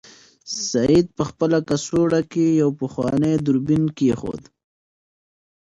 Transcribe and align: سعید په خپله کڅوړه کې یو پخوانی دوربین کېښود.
سعید 0.69 1.07
په 1.17 1.23
خپله 1.29 1.57
کڅوړه 1.69 2.21
کې 2.31 2.45
یو 2.61 2.69
پخوانی 2.79 3.33
دوربین 3.45 3.83
کېښود. 3.97 4.41